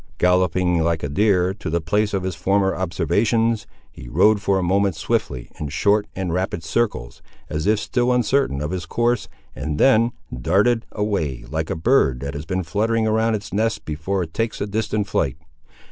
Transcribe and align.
Galloping 0.17 0.79
like 0.79 1.03
a 1.03 1.09
deer, 1.09 1.53
to 1.53 1.69
the 1.69 1.79
place 1.79 2.11
of 2.15 2.23
his 2.23 2.33
former 2.33 2.75
observations, 2.75 3.67
he 3.91 4.09
rode 4.09 4.41
for 4.41 4.57
a 4.57 4.63
moment 4.63 4.95
swiftly, 4.95 5.51
in 5.59 5.69
short 5.69 6.07
and 6.15 6.33
rapid 6.33 6.63
circles, 6.63 7.21
as 7.51 7.67
if 7.67 7.79
still 7.79 8.11
uncertain 8.11 8.61
of 8.61 8.71
his 8.71 8.87
course, 8.87 9.27
and 9.55 9.77
then 9.77 10.11
darted 10.35 10.87
away, 10.91 11.45
like 11.51 11.69
a 11.69 11.75
bird 11.75 12.19
that 12.21 12.33
had 12.33 12.47
been 12.47 12.63
fluttering 12.63 13.05
around 13.05 13.35
its 13.35 13.53
nest 13.53 13.85
before 13.85 14.23
it 14.23 14.33
takes 14.33 14.59
a 14.59 14.65
distant 14.65 15.05
flight. 15.05 15.37